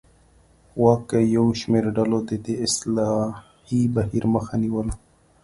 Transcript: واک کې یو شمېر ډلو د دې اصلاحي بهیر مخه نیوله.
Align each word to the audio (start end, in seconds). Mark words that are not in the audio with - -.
واک 0.81 1.01
کې 1.09 1.19
یو 1.35 1.45
شمېر 1.59 1.85
ډلو 1.97 2.19
د 2.29 2.31
دې 2.45 2.55
اصلاحي 2.67 3.81
بهیر 3.95 4.23
مخه 4.33 4.55
نیوله. 4.63 4.93